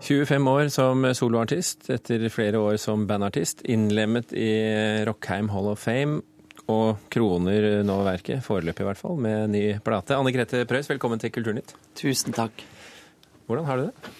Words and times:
25 0.00 0.48
år 0.48 0.68
som 0.70 1.02
soloartist, 1.14 1.88
etter 1.90 2.22
flere 2.30 2.60
år 2.62 2.76
som 2.78 3.02
bandartist, 3.08 3.64
innlemmet 3.66 4.30
i 4.32 4.50
Rockheim 5.08 5.50
Hall 5.50 5.72
of 5.72 5.82
Fame, 5.82 6.20
og 6.70 7.00
kroner 7.10 7.82
nå 7.86 7.96
verket, 8.06 8.44
foreløpig 8.44 8.84
i 8.84 8.86
hvert 8.86 9.00
fall, 9.00 9.18
med 9.20 9.50
ny 9.52 9.62
plate. 9.84 10.14
Anne 10.14 10.32
Grete 10.34 10.62
Preus, 10.70 10.88
velkommen 10.90 11.20
til 11.20 11.32
Kulturnytt. 11.34 11.74
Tusen 11.98 12.36
takk. 12.36 12.62
Hvordan 13.48 13.66
har 13.66 13.80
du 13.80 13.88
det? 13.88 14.12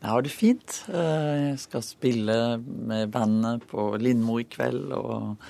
Jeg 0.00 0.10
har 0.10 0.26
det 0.26 0.32
fint. 0.34 0.80
Eh, 0.90 1.30
jeg 1.52 1.60
skal 1.62 1.86
spille 1.86 2.36
med 2.62 3.12
bandet 3.14 3.64
på 3.70 3.88
Lindmo 4.02 4.40
i 4.42 4.48
kveld, 4.50 4.90
og 4.96 5.46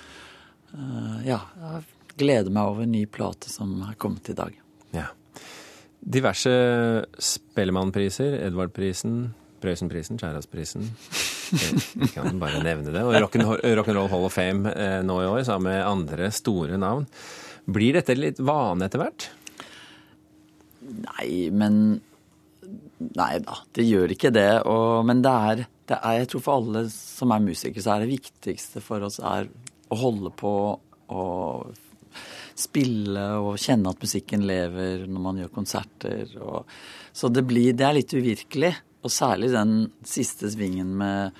eh, 0.77 1.17
ja, 1.31 1.41
jeg 1.63 2.15
gleder 2.21 2.53
meg 2.53 2.75
over 2.75 2.85
en 2.85 2.95
ny 2.95 3.07
plate 3.09 3.51
som 3.53 3.73
har 3.87 3.97
kommet 4.01 4.29
i 4.33 4.37
dag. 4.37 4.53
Ja. 4.97 5.09
Diverse 6.07 6.55
Spellemannpriser, 7.19 8.39
Edvardprisen, 8.47 9.35
Prøysenprisen, 9.63 10.19
Skjærasprisen. 10.21 10.85
Vi 12.01 12.11
kan 12.13 12.41
bare 12.43 12.61
nevne 12.65 12.93
det. 12.93 13.05
Og 13.07 13.17
Rock'n'Roll 13.17 14.11
Hall 14.13 14.27
of 14.29 14.35
Fame 14.37 14.73
eh, 14.73 15.01
nå 15.07 15.21
i 15.23 15.29
år, 15.31 15.43
sammen 15.49 15.73
med 15.73 15.87
andre 15.87 16.31
store 16.35 16.79
navn. 16.81 17.07
Blir 17.67 17.99
dette 17.99 18.15
litt 18.19 18.43
vane 18.43 18.87
etter 18.87 19.03
hvert? 19.03 19.31
Nei, 20.87 21.49
men 21.51 21.81
Nei 22.97 23.37
da, 23.45 23.59
det 23.77 23.85
gjør 23.85 24.13
ikke 24.15 24.33
det. 24.33 24.51
Og, 24.69 25.05
men 25.09 25.21
det 25.25 25.33
er, 25.51 25.65
det 25.89 25.99
er, 25.99 26.21
Jeg 26.23 26.31
tror 26.33 26.45
for 26.47 26.61
alle 26.63 26.87
som 26.93 27.35
er 27.35 27.45
musikere, 27.45 27.85
så 27.85 27.95
er 27.95 28.05
det 28.05 28.15
viktigste 28.15 28.83
for 28.85 29.05
oss 29.07 29.19
er 29.21 29.51
å 29.93 29.99
holde 30.01 30.33
på 30.35 30.55
og 31.15 31.83
spille 32.57 33.27
og 33.37 33.59
kjenne 33.61 33.93
at 33.93 34.01
musikken 34.01 34.47
lever 34.49 35.05
når 35.07 35.23
man 35.23 35.43
gjør 35.43 35.53
konserter. 35.59 36.33
Og, 36.41 36.65
så 37.13 37.31
det, 37.33 37.45
blir, 37.49 37.77
det 37.77 37.87
er 37.87 37.99
litt 37.99 38.17
uvirkelig. 38.17 38.73
Og 39.07 39.13
særlig 39.15 39.53
den 39.55 39.77
siste 40.07 40.51
svingen 40.51 40.91
med, 40.99 41.37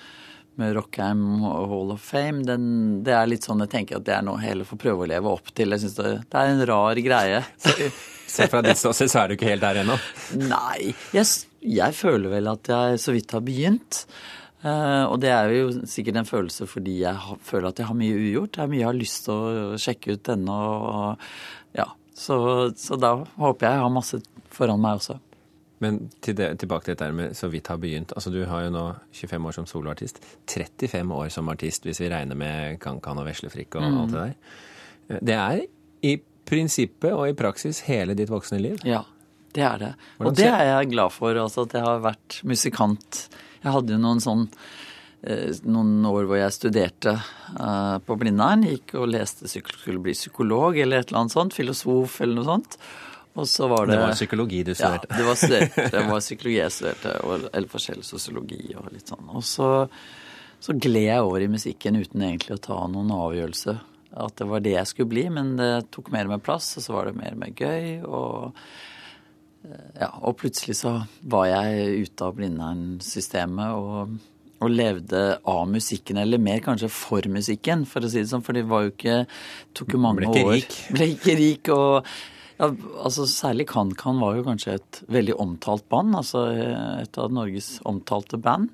med 0.59 0.75
Rockheim 0.77 1.23
Hall 1.43 1.91
of 1.95 2.03
Fame. 2.03 2.45
Den, 2.47 2.67
det 3.05 3.15
er 3.17 3.27
litt 3.29 3.47
sånn 3.47 3.65
jeg 3.65 3.73
tenker 3.73 3.99
at 3.99 4.07
det 4.07 4.15
er 4.15 4.23
noe 4.25 4.39
hele 4.41 4.67
får 4.67 4.79
prøve 4.81 5.03
å 5.03 5.09
leve 5.11 5.33
opp 5.33 5.51
til. 5.51 5.75
Jeg 5.75 5.83
synes 5.83 5.97
det, 5.99 6.13
det 6.31 6.39
er 6.39 6.53
en 6.53 6.63
rar 6.71 7.03
greie. 7.03 7.43
Se 8.27 8.47
fra 8.51 8.63
ditt 8.63 8.79
ståsted 8.79 9.11
så 9.11 9.21
er 9.21 9.29
du 9.29 9.37
ikke 9.37 9.51
helt 9.51 9.63
der 9.63 9.81
ennå? 9.83 9.95
Nei. 10.39 10.91
Jeg, 11.15 11.27
jeg, 11.63 11.95
føler 11.95 12.33
vel 12.37 12.49
at 12.51 12.71
jeg 12.71 12.99
så 13.03 13.15
vidt 13.15 13.35
har 13.35 13.43
begynt. 13.45 14.01
Uh, 14.65 15.05
og 15.11 15.19
det 15.21 15.29
er 15.31 15.53
jo 15.53 15.69
sikkert 15.87 16.17
en 16.19 16.27
følelse 16.27 16.65
fordi 16.67 16.95
jeg 17.03 17.13
har, 17.23 17.37
føler 17.45 17.69
at 17.69 17.79
jeg 17.79 17.87
har 17.91 17.99
mye 17.99 18.17
ugjort. 18.17 18.55
Det 18.57 18.63
er 18.63 18.71
mye 18.73 18.81
jeg 18.81 18.89
har 18.89 18.99
lyst 18.99 19.27
til 19.27 19.35
å 19.35 19.79
sjekke 19.79 20.17
ut 20.17 20.33
ennå. 20.33 20.57
Ja. 21.77 21.87
Så, 22.17 22.37
så 22.79 22.97
da 22.99 23.13
håper 23.37 23.67
jeg 23.67 23.77
jeg 23.77 23.85
har 23.85 23.93
masse 23.93 24.21
foran 24.57 24.81
meg 24.83 24.99
også. 24.99 25.19
Men 25.83 25.99
til 26.25 26.37
det, 26.37 26.49
tilbake 26.61 26.87
til 26.87 26.95
dette 26.95 27.09
med 27.13 27.35
så 27.37 27.49
vidt 27.53 27.69
har 27.69 27.77
begynt. 27.81 28.13
Altså 28.17 28.31
Du 28.33 28.39
har 28.49 28.65
jo 28.65 28.71
nå 28.73 28.85
25 29.13 29.49
år 29.49 29.57
som 29.59 29.67
soloartist. 29.69 30.21
35 30.49 31.13
år 31.13 31.29
som 31.33 31.49
artist, 31.53 31.85
hvis 31.85 32.01
vi 32.01 32.09
regner 32.09 32.39
med 32.39 32.79
Kankan 32.81 33.21
og 33.21 33.27
Veslefrikk 33.29 33.77
og 33.77 33.85
mm. 33.85 33.99
alt 34.01 34.15
det 34.15 34.23
der. 34.23 35.21
Det 35.29 35.37
er 35.37 35.61
i 36.07 36.17
prinsippet 36.47 37.13
og 37.13 37.27
i 37.29 37.37
praksis 37.37 37.83
hele 37.87 38.15
ditt 38.17 38.31
voksne 38.31 38.59
liv? 38.63 38.81
Ja, 38.87 39.03
det 39.55 39.63
er 39.67 39.81
det. 39.81 39.93
Hvordan 40.17 40.31
og 40.31 40.39
det 40.39 40.49
er 40.49 40.65
jeg 40.71 40.91
glad 40.95 41.15
for, 41.15 41.39
altså 41.43 41.67
at 41.67 41.77
jeg 41.77 41.85
har 41.85 42.03
vært 42.03 42.41
musikant. 42.47 43.23
Jeg 43.63 43.73
hadde 43.73 43.95
jo 43.95 44.01
noen 44.01 44.21
sånn 44.23 44.45
eh, 45.27 45.51
noen 45.67 46.05
år 46.07 46.27
hvor 46.29 46.39
jeg 46.39 46.55
studerte 46.55 47.17
uh, 47.17 47.97
på 48.03 48.17
Blindern. 48.19 48.65
Gikk 48.67 48.95
og 49.01 49.11
leste 49.11 49.49
skulle 49.51 50.01
bli 50.03 50.15
psykolog 50.17 50.77
eller 50.79 51.01
et 51.03 51.11
eller 51.11 51.23
annet 51.23 51.37
sånt. 51.37 51.57
Filosof 51.57 52.21
eller 52.23 52.39
noe 52.39 52.49
sånt. 52.49 52.79
Og 53.37 53.47
så 53.49 53.67
var 53.69 53.85
det 53.85 53.95
Det 53.95 54.01
var 54.01 54.15
psykologi 54.17 54.63
du 54.65 54.73
studerte? 54.73 55.11
Ja, 55.11 55.17
det 55.17 55.25
var, 55.27 55.91
det 55.95 56.05
var 56.11 56.23
psykologi 56.23 56.57
jeg 56.57 56.73
studerte. 56.73 57.17
Eller 57.51 57.67
forskjellig 57.71 58.07
sosiologi 58.07 58.63
og 58.75 58.89
litt 58.93 59.13
sånn. 59.13 59.29
Og 59.29 59.45
så, 59.45 59.69
så 60.59 60.73
gled 60.73 61.05
jeg 61.05 61.27
over 61.27 61.45
i 61.45 61.51
musikken 61.51 62.01
uten 62.01 62.25
egentlig 62.31 62.57
å 62.57 62.65
ta 62.69 62.81
noen 62.89 63.13
avgjørelse 63.13 63.77
at 64.17 64.37
det 64.39 64.47
var 64.49 64.63
det 64.65 64.73
jeg 64.73 64.89
skulle 64.89 65.11
bli, 65.11 65.25
men 65.33 65.55
det 65.59 65.71
tok 65.93 66.11
mer 66.13 66.27
og 66.27 66.35
mer 66.35 66.43
plass, 66.43 66.71
og 66.79 66.85
så 66.85 66.95
var 66.95 67.09
det 67.09 67.17
mer 67.19 67.35
og 67.35 67.41
mer 67.43 67.51
gøy. 67.53 67.83
Og, 68.07 68.63
eh, 69.67 69.91
ja, 70.01 70.09
og 70.21 70.37
plutselig 70.41 70.77
så 70.79 70.95
var 71.21 71.49
jeg 71.51 72.07
ute 72.07 72.25
av 72.25 72.39
Blindern-systemet 72.39 73.75
og, 73.77 74.15
og, 74.57 74.71
levde 74.71 75.25
av 75.43 75.67
musikken, 75.69 76.21
eller 76.23 76.41
mer 76.41 76.63
kanskje 76.65 76.89
for 76.93 77.29
musikken, 77.29 77.85
for 77.89 78.05
å 78.05 78.11
si 78.11 78.23
det 78.23 78.31
sånn. 78.31 78.45
For 78.45 78.57
det 78.57 78.65
var 78.69 78.87
jo 78.87 78.95
ikke 78.95 79.19
tok 79.77 79.93
jo 79.97 80.01
mange 80.01 80.31
år. 80.31 80.33
Ble 80.33 80.41
ikke 80.41 80.55
rik. 80.55 80.81
Ble 80.97 81.11
ikke 81.13 81.37
rik, 81.43 81.71
og 81.75 82.11
ja, 82.57 82.69
altså 83.03 83.27
Særlig 83.29 83.67
CanCan 83.69 84.21
var 84.21 84.37
jo 84.37 84.45
kanskje 84.47 84.77
et 84.79 85.01
veldig 85.13 85.35
omtalt 85.41 85.85
band. 85.91 86.15
altså 86.17 86.47
Et 87.03 87.19
av 87.21 87.33
Norges 87.33 87.77
omtalte 87.85 88.39
band. 88.41 88.71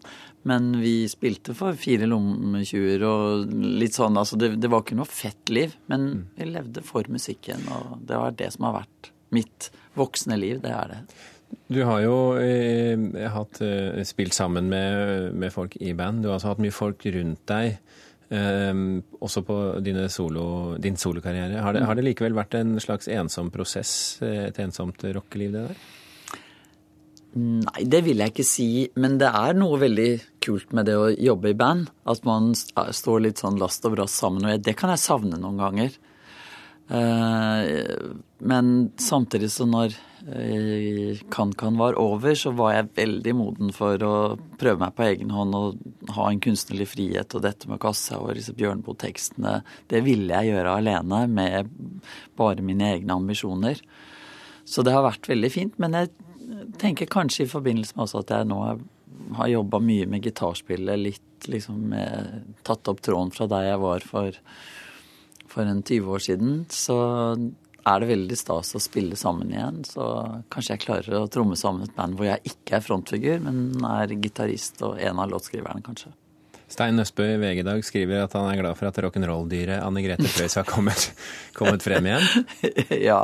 Men 0.48 0.72
vi 0.82 1.04
spilte 1.12 1.56
for 1.56 1.76
fire 1.80 2.08
lommetjuver 2.10 3.04
og 3.08 3.54
litt 3.54 3.96
sånn. 3.96 4.20
altså 4.20 4.40
det, 4.40 4.56
det, 4.60 4.72
var 4.72 4.84
ikke 4.84 5.00
noe 5.00 5.08
fett 5.08 5.52
liv, 5.52 5.76
men 5.92 6.08
mm. 6.10 6.24
vi 6.40 6.50
levde 6.50 6.84
for 6.84 7.08
musikken. 7.12 7.64
Og 7.72 8.02
det 8.08 8.20
var 8.20 8.36
det 8.40 8.50
som 8.56 8.68
har 8.68 8.82
vært 8.82 9.14
mitt 9.34 9.70
voksne 10.00 10.40
liv. 10.40 10.60
Det 10.64 10.74
er 10.74 10.92
det. 10.92 11.00
Du 11.74 11.84
har 11.86 12.02
jo 12.04 12.18
eh, 12.42 12.98
hatt, 13.32 13.62
eh, 13.64 14.02
spilt 14.08 14.36
sammen 14.36 14.70
med, 14.72 15.34
med, 15.36 15.54
folk 15.54 15.78
i 15.80 15.94
band. 15.98 16.24
Du 16.24 16.30
har 16.30 16.40
altså 16.40 16.54
hatt 16.54 16.64
mye 16.64 16.76
folk 16.76 17.06
rundt 17.16 17.44
deg. 17.50 17.78
Eh, 18.34 18.78
også 19.22 19.44
på 19.46 19.58
solo, 20.10 20.46
din 20.82 20.98
solokarriere. 20.98 21.62
Har 21.62 21.78
har 21.86 21.96
det 21.96 22.06
likevel 22.08 22.34
vært 22.34 22.56
en 22.58 22.80
slags 22.80 23.08
ensom 23.08 23.52
prosess, 23.52 24.22
eh, 24.22 24.48
et 24.48 24.60
ensomt 24.60 24.98
rockeliv, 25.04 25.52
det 25.52 25.68
der? 25.68 25.76
Nei, 27.36 27.84
det 27.90 28.04
vil 28.06 28.22
jeg 28.22 28.34
ikke 28.34 28.46
si. 28.46 28.90
Men 28.96 29.18
det 29.18 29.30
er 29.34 29.56
noe 29.58 29.80
veldig 29.82 30.10
kult 30.44 30.74
med 30.74 30.86
det 30.86 30.96
å 30.98 31.10
jobbe 31.10 31.50
i 31.50 31.58
band. 31.58 31.90
At 32.06 32.24
man 32.26 32.54
står 32.54 33.24
litt 33.26 33.42
sånn 33.42 33.58
last 33.58 33.86
og 33.86 33.96
brast 33.96 34.22
sammen. 34.22 34.46
Og 34.46 34.62
det 34.62 34.76
kan 34.78 34.94
jeg 34.94 35.02
savne 35.02 35.40
noen 35.42 35.58
ganger. 35.58 35.98
Eh, 36.94 37.96
men 38.40 38.92
samtidig 39.02 39.50
så 39.50 39.66
når 39.66 39.98
Kan-Kan 40.24 41.74
eh, 41.74 41.80
var 41.80 41.98
over, 42.00 42.36
så 42.36 42.54
var 42.56 42.74
jeg 42.74 42.92
veldig 42.96 43.34
moden 43.36 43.74
for 43.76 44.00
å 44.08 44.14
prøve 44.60 44.80
meg 44.80 44.96
på 44.96 45.06
egen 45.10 45.34
hånd 45.36 45.56
og 45.58 46.14
ha 46.16 46.30
en 46.30 46.40
kunstnerlig 46.44 46.88
frihet. 46.94 47.36
Og 47.36 47.44
dette 47.44 47.68
med 47.68 47.82
kassa 47.84 48.22
og 48.22 48.32
disse 48.38 48.56
Bjørnboe-tekstene, 48.56 49.58
det 49.92 50.04
ville 50.06 50.32
jeg 50.32 50.54
gjøre 50.54 50.78
alene 50.80 51.26
med 51.28 51.74
bare 52.40 52.64
mine 52.64 52.94
egne 52.96 53.18
ambisjoner. 53.20 53.82
Så 54.64 54.86
det 54.88 54.94
har 54.96 55.04
vært 55.04 55.28
veldig 55.28 55.52
fint. 55.52 55.76
Men 55.84 55.98
jeg 56.00 56.14
tenker 56.80 57.12
kanskje 57.12 57.44
i 57.44 57.52
forbindelse 57.52 57.98
med 57.98 58.06
også 58.06 58.24
at 58.24 58.32
jeg 58.38 58.48
nå 58.48 58.62
har 59.40 59.52
jobba 59.52 59.82
mye 59.84 60.08
med 60.08 60.24
gitarspillet, 60.24 61.00
litt 61.04 61.50
liksom 61.52 61.92
tatt 62.64 62.88
opp 62.88 63.04
tråden 63.04 63.34
fra 63.36 63.50
der 63.52 63.68
jeg 63.68 63.82
var 63.84 64.06
for, 64.08 64.40
for 65.52 65.68
en 65.68 65.84
20 65.84 66.16
år 66.16 66.24
siden, 66.24 66.56
så 66.72 66.96
er 67.84 68.02
det 68.02 68.10
veldig 68.10 68.38
stas 68.40 68.74
å 68.78 68.82
spille 68.82 69.18
sammen 69.20 69.52
igjen. 69.54 69.84
Så 69.88 70.08
kanskje 70.54 70.76
jeg 70.76 70.84
klarer 70.86 71.20
å 71.20 71.30
tromme 71.32 71.58
sammen 71.60 71.88
et 71.88 71.96
band 71.98 72.18
hvor 72.18 72.30
jeg 72.30 72.54
ikke 72.54 72.78
er 72.80 72.86
frontfigur, 72.86 73.40
men 73.44 73.86
er 73.90 74.16
gitarist 74.24 74.84
og 74.86 75.00
en 75.02 75.24
av 75.24 75.32
låtskriverne, 75.34 75.84
kanskje. 75.86 76.14
Stein 76.74 76.96
Nøstbø 76.98 77.26
i 77.36 77.38
VG 77.38 77.62
dag 77.68 77.84
skriver 77.86 78.24
at 78.24 78.34
han 78.34 78.48
er 78.50 78.58
glad 78.58 78.78
for 78.80 78.90
at 78.90 78.98
rock'n'roll-dyret 79.04 79.84
Anne 79.84 80.02
Grete 80.02 80.26
Preus 80.26 80.56
har 80.58 80.66
kommet, 80.66 81.12
kommet, 81.58 81.84
frem 81.86 82.08
igjen. 82.10 82.48
ja. 83.10 83.22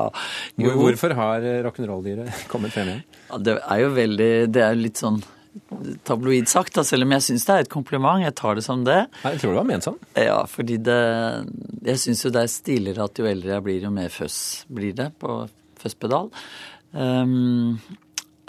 Jo. 0.59 0.75
Hvorfor 0.77 1.15
har 1.17 1.47
rock'n'roll-dyret 1.65 2.45
kommet 2.51 2.75
frem 2.75 2.93
igjen? 2.93 3.03
Ja, 3.29 3.41
det 3.47 3.57
er 3.63 3.81
jo 3.81 3.89
veldig 3.95 4.31
Det 4.53 4.65
er 4.65 4.77
litt 4.77 5.01
sånn 5.01 5.21
tabloid 6.07 6.49
sagt, 6.51 6.73
da, 6.77 6.83
selv 6.87 7.07
om 7.07 7.13
jeg 7.15 7.25
syns 7.27 7.45
det 7.47 7.55
er 7.55 7.65
et 7.65 7.71
kompliment. 7.71 8.23
Jeg 8.23 8.35
tar 8.39 8.59
det 8.59 8.65
som 8.65 8.83
det. 8.87 8.99
Jeg 9.23 9.41
tror 9.41 9.53
det 9.53 9.59
var 9.59 9.69
ment 9.69 9.87
sånn. 9.87 9.99
Ja, 10.17 10.41
fordi 10.49 10.79
det 10.83 10.99
Jeg 11.85 12.01
syns 12.01 12.25
jo 12.25 12.33
det 12.35 12.43
er 12.43 12.51
stiligere 12.51 13.07
at 13.09 13.19
jo 13.21 13.29
eldre 13.29 13.55
jeg 13.55 13.65
blir, 13.67 13.79
jo 13.87 13.93
mer 13.95 14.11
føss 14.13 14.39
blir 14.67 14.97
det 14.97 15.11
på 15.21 15.41
føsspedal. 15.79 16.29
Um, 16.91 17.79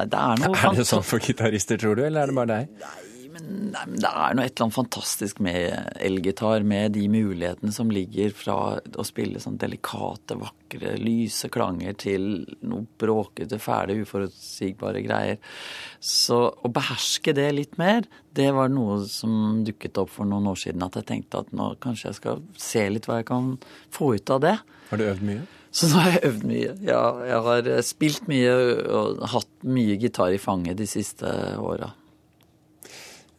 det 0.01 0.17
er 0.17 0.41
noe 0.41 0.57
Er 0.71 0.81
det 0.81 0.89
sånn 0.89 1.07
for 1.07 1.23
gitarister, 1.23 1.81
tror 1.81 1.99
du, 1.99 2.05
eller 2.07 2.25
er 2.25 2.33
det 2.33 2.39
bare 2.41 2.55
deg? 2.55 2.75
Nei, 2.81 3.10
Nei, 3.31 3.83
men 3.87 4.01
Det 4.03 4.09
er 4.11 4.35
noe 4.35 4.45
et 4.47 4.55
eller 4.57 4.67
annet 4.67 4.77
fantastisk 4.77 5.41
med 5.45 5.99
elgitar, 6.03 6.65
med 6.67 6.97
de 6.97 7.05
mulighetene 7.13 7.73
som 7.75 7.93
ligger 7.93 8.33
fra 8.35 8.57
å 8.81 9.05
spille 9.07 9.43
sånn 9.43 9.59
delikate, 9.61 10.35
vakre, 10.41 10.97
lyse 10.99 11.51
klanger 11.53 11.95
til 12.01 12.27
noe 12.67 12.89
bråkete, 13.01 13.61
fæle, 13.63 14.01
uforutsigbare 14.03 15.05
greier. 15.07 15.39
Så 16.03 16.43
å 16.51 16.73
beherske 16.75 17.35
det 17.37 17.47
litt 17.55 17.79
mer, 17.81 18.09
det 18.35 18.51
var 18.57 18.73
noe 18.73 19.05
som 19.11 19.63
dukket 19.67 20.03
opp 20.03 20.11
for 20.17 20.29
noen 20.29 20.51
år 20.51 20.59
siden. 20.65 20.83
At 20.87 20.99
jeg 20.99 21.09
tenkte 21.13 21.45
at 21.45 21.55
nå 21.55 21.73
kanskje 21.83 22.11
jeg 22.11 22.19
skal 22.19 22.45
se 22.59 22.85
litt 22.91 23.07
hva 23.07 23.21
jeg 23.21 23.31
kan 23.31 23.55
få 23.95 24.15
ut 24.19 24.35
av 24.35 24.43
det. 24.49 24.59
Har 24.91 24.99
du 24.99 25.07
øvd 25.07 25.27
mye? 25.27 25.47
Så 25.71 25.87
nå 25.87 26.03
har 26.03 26.17
jeg 26.17 26.27
øvd 26.33 26.45
mye. 26.51 26.75
Ja, 26.83 27.05
jeg 27.29 27.43
har 27.47 27.73
spilt 27.87 28.27
mye 28.31 28.55
og 28.91 29.25
hatt 29.37 29.51
mye 29.63 29.95
gitar 30.03 30.35
i 30.35 30.43
fanget 30.43 30.81
de 30.81 30.91
siste 30.91 31.31
åra. 31.63 31.93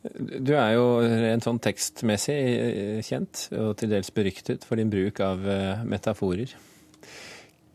Du 0.01 0.55
er 0.57 0.73
jo 0.73 0.85
rent 1.03 1.45
sånn 1.45 1.59
tekstmessig 1.61 2.37
eh, 2.37 3.01
kjent, 3.05 3.45
og 3.53 3.75
til 3.77 3.91
dels 3.93 4.09
beryktet 4.15 4.65
for 4.65 4.81
din 4.81 4.89
bruk 4.89 5.21
av 5.21 5.45
eh, 5.45 5.83
metaforer. 5.85 6.55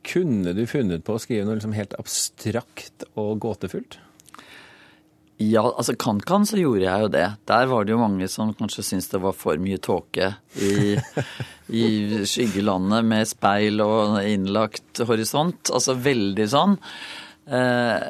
Kunne 0.07 0.55
du 0.55 0.65
funnet 0.71 1.05
på 1.07 1.15
å 1.15 1.23
skrive 1.23 1.47
noe 1.47 1.59
liksom 1.59 1.77
helt 1.77 1.95
abstrakt 2.01 3.07
og 3.15 3.39
gåtefullt? 3.43 4.01
Ja, 5.37 5.67
altså 5.69 5.93
kan-kan 6.01 6.47
så 6.49 6.57
gjorde 6.57 6.87
jeg 6.87 7.05
jo 7.05 7.09
det. 7.13 7.27
Der 7.51 7.67
var 7.69 7.85
det 7.85 7.93
jo 7.93 8.01
mange 8.01 8.29
som 8.33 8.55
kanskje 8.57 8.87
syntes 8.87 9.11
det 9.13 9.21
var 9.21 9.35
for 9.37 9.61
mye 9.61 9.79
tåke 9.85 10.31
i, 10.57 10.97
i 11.69 11.83
skyggelandet 12.25 13.05
med 13.05 13.29
speil 13.29 13.85
og 13.85 14.17
innlagt 14.25 15.03
horisont. 15.05 15.69
Altså 15.77 15.99
veldig 16.01 16.47
sånn. 16.49 16.79
Eh, 17.53 18.07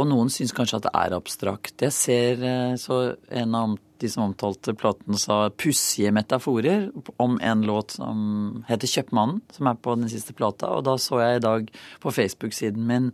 og 0.00 0.08
noen 0.08 0.32
syns 0.32 0.54
kanskje 0.56 0.80
at 0.80 0.88
det 0.88 0.96
er 0.96 1.14
abstrakt. 1.16 1.76
Jeg 1.84 1.94
ser 1.96 2.44
eh, 2.46 2.74
så 2.80 3.00
en 3.42 3.56
av 3.58 3.78
de 4.00 4.08
som 4.08 4.24
omtalte 4.24 4.72
platen, 4.78 5.16
sa 5.20 5.50
pussige 5.52 6.12
metaforer 6.14 6.88
om 7.20 7.36
en 7.44 7.62
låt 7.68 7.98
som 7.98 8.64
heter 8.68 8.88
'Kjøpmannen', 8.88 9.42
som 9.52 9.66
er 9.66 9.74
på 9.74 9.96
den 10.00 10.08
siste 10.08 10.32
plata. 10.32 10.70
Og 10.72 10.84
da 10.84 10.96
så 10.96 11.20
jeg 11.20 11.36
i 11.36 11.44
dag 11.44 11.70
på 12.00 12.10
Facebook-siden 12.10 12.86
min 12.86 13.12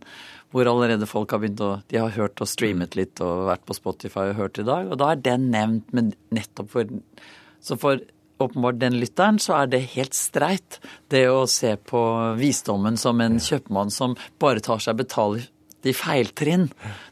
hvor 0.51 0.65
allerede 0.65 1.05
folk 1.05 1.31
har 1.31 1.39
begynt 1.39 1.59
å 1.59 1.81
De 1.89 1.97
har 1.97 2.15
hørt 2.15 2.39
og 2.41 2.47
streamet 2.47 2.95
litt 2.95 3.19
og 3.19 3.47
vært 3.49 3.65
på 3.65 3.75
Spotify 3.75 4.29
og 4.31 4.39
hørt 4.39 4.59
i 4.59 4.63
dag. 4.63 4.91
Og 4.91 4.97
da 4.97 5.11
er 5.11 5.15
den 5.15 5.51
nevnt 5.51 5.91
men 5.93 6.13
nettopp 6.31 6.69
for 6.69 6.85
Så 7.59 7.75
for 7.75 7.99
åpenbart 8.39 8.79
den 8.79 8.99
lytteren, 8.99 9.39
så 9.39 9.63
er 9.63 9.67
det 9.67 9.89
helt 9.95 10.13
streit. 10.13 10.79
Det 11.09 11.27
å 11.27 11.47
se 11.49 11.75
på 11.75 12.35
visdommen 12.37 12.97
som 12.97 13.19
en 13.21 13.39
kjøpmann 13.39 13.91
som 13.91 14.15
bare 14.39 14.59
tar 14.59 14.79
seg 14.79 14.95
betalt 14.95 15.49
i 15.89 15.95
feiltrinn. 15.95 16.67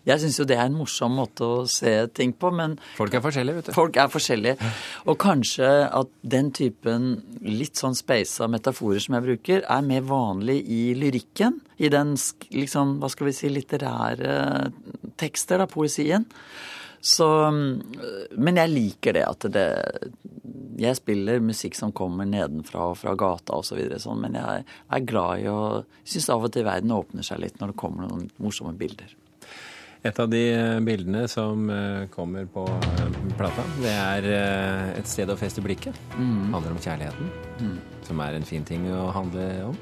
Jeg 0.08 0.22
syns 0.22 0.40
jo 0.40 0.46
det 0.48 0.58
er 0.58 0.68
en 0.68 0.78
morsom 0.78 1.16
måte 1.18 1.46
å 1.46 1.64
se 1.70 1.94
ting 2.16 2.34
på, 2.38 2.52
men 2.56 2.78
Folk 2.98 3.16
er 3.18 3.24
forskjellige, 3.24 3.60
vet 3.60 3.70
du. 3.70 3.74
Folk 3.76 4.00
er 4.02 4.12
forskjellige. 4.12 4.72
Og 5.10 5.20
kanskje 5.22 5.72
at 5.88 6.12
den 6.36 6.52
typen 6.56 7.10
litt 7.46 7.80
sånn 7.80 7.98
speisa 7.98 8.50
metaforer 8.52 9.04
som 9.04 9.18
jeg 9.18 9.28
bruker, 9.30 9.66
er 9.66 9.88
mer 9.88 10.06
vanlig 10.08 10.62
i 10.72 10.84
lyrikken. 10.98 11.60
I 11.78 11.92
den 11.92 12.16
liksom, 12.54 12.98
hva 13.02 13.12
skal 13.12 13.30
vi 13.30 13.36
si, 13.36 13.52
litterære 13.52 14.38
tekster, 15.20 15.62
da, 15.62 15.70
poesien. 15.72 16.28
Så 17.06 17.28
Men 17.52 18.58
jeg 18.58 18.72
liker 18.72 19.14
det 19.14 19.26
at 19.28 19.46
det 19.54 19.68
Jeg 20.76 20.98
spiller 21.00 21.44
musikk 21.44 21.78
som 21.78 21.94
kommer 21.96 22.28
nedenfra 22.28 22.90
og 22.92 22.98
fra 23.00 23.16
gata 23.16 23.56
osv., 23.56 23.76
så 23.76 23.78
videre, 23.80 24.00
sånn, 24.02 24.22
men 24.26 24.36
jeg 24.40 24.66
er 24.66 25.06
glad 25.08 25.44
i 25.44 25.52
å 25.52 25.62
Syns 26.06 26.28
av 26.30 26.44
og 26.46 26.52
til 26.54 26.66
verden 26.68 26.94
åpner 26.94 27.26
seg 27.26 27.40
litt 27.42 27.58
når 27.60 27.72
det 27.72 27.80
kommer 27.80 28.06
noen 28.06 28.28
morsomme 28.42 28.76
bilder. 28.78 29.16
Et 30.06 30.20
av 30.22 30.30
de 30.30 30.42
bildene 30.86 31.24
som 31.32 31.66
kommer 32.14 32.46
på 32.54 32.66
plata, 33.40 33.66
det 33.82 33.94
er 33.96 34.28
et 35.00 35.10
sted 35.10 35.32
å 35.34 35.38
feste 35.40 35.64
blikket. 35.66 35.98
Mm. 36.14 36.54
handler 36.54 36.76
om 36.76 36.84
kjærligheten, 36.84 37.34
mm. 37.58 37.76
som 38.06 38.22
er 38.22 38.38
en 38.38 38.46
fin 38.46 38.68
ting 38.70 38.86
å 38.94 39.08
handle 39.16 39.50
om. 39.72 39.82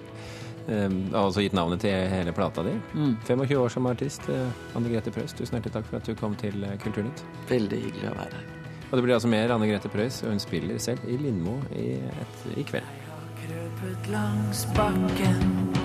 Du 0.63 1.11
har 1.17 1.27
også 1.27 1.43
gitt 1.43 1.59
navnet 1.59 1.83
til 1.83 2.07
hele 2.07 2.31
plata 2.31 2.63
di. 2.63 2.77
Mm. 2.95 3.13
25 3.27 3.55
år 3.59 3.75
som 3.75 3.91
artist. 3.91 4.31
Anne 4.31 4.95
Grete 4.95 5.11
Preus, 5.11 5.35
tusen 5.35 5.59
hjertelig 5.59 5.75
takk 5.81 5.91
for 5.91 5.99
at 5.99 6.07
du 6.07 6.15
kom 6.15 6.39
til 6.39 6.63
Kulturnytt. 6.85 7.27
Veldig 7.51 7.85
hyggelig 7.89 8.13
å 8.13 8.19
være 8.23 8.39
her. 8.39 8.52
Og 8.93 8.97
det 8.97 9.03
blir 9.03 9.15
altså 9.15 9.27
mer 9.27 9.49
Anne 9.49 9.65
Grete 9.65 9.89
Preus, 9.89 10.19
og 10.21 10.29
hun 10.29 10.39
spiller 10.39 10.77
selv 10.77 10.99
i 11.09 11.17
Lindmo 11.17 11.55
i, 11.75 11.95
i 12.53 12.61
kveld. 12.61 12.85
Jeg 12.85 13.09
har 13.09 13.25
krøpet 13.39 14.11
langs 14.13 14.67
bakken 14.75 15.82